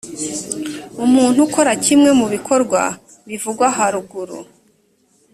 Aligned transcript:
umuntu 1.05 1.37
ukora 1.47 1.71
kimwe 1.85 2.09
mu 2.19 2.25
bikorwa 2.33 2.81
bivugwa 3.27 3.65
haruguru 3.77 4.37